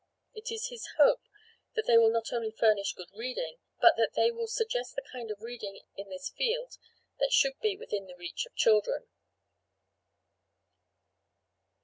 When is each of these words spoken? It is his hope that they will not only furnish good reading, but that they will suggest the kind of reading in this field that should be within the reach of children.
It 0.33 0.49
is 0.51 0.69
his 0.69 0.87
hope 0.97 1.21
that 1.75 1.85
they 1.85 1.95
will 1.95 2.09
not 2.09 2.33
only 2.33 2.49
furnish 2.49 2.95
good 2.95 3.11
reading, 3.15 3.59
but 3.79 3.97
that 3.97 4.13
they 4.15 4.31
will 4.31 4.47
suggest 4.47 4.95
the 4.95 5.03
kind 5.11 5.29
of 5.29 5.41
reading 5.43 5.79
in 5.95 6.09
this 6.09 6.27
field 6.35 6.79
that 7.19 7.31
should 7.31 7.59
be 7.61 7.77
within 7.77 8.07
the 8.07 8.15
reach 8.15 8.47
of 8.47 8.55
children. 8.55 9.05